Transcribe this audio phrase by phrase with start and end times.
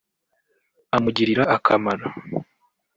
[0.95, 2.05] amugiririra akamaro